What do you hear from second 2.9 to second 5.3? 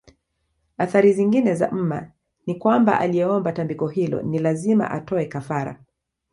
aliyeomba tambiko hilo ni lazima atoe